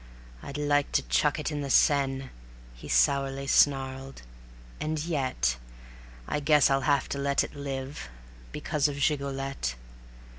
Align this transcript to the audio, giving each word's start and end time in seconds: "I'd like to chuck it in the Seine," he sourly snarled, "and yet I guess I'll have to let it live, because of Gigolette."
"I'd 0.41 0.57
like 0.57 0.91
to 0.93 1.03
chuck 1.03 1.37
it 1.37 1.51
in 1.51 1.61
the 1.61 1.69
Seine," 1.69 2.31
he 2.73 2.87
sourly 2.87 3.45
snarled, 3.45 4.23
"and 4.79 4.97
yet 5.05 5.57
I 6.27 6.39
guess 6.39 6.71
I'll 6.71 6.81
have 6.89 7.07
to 7.09 7.19
let 7.19 7.43
it 7.43 7.53
live, 7.55 8.09
because 8.51 8.87
of 8.87 8.97
Gigolette." 8.97 9.75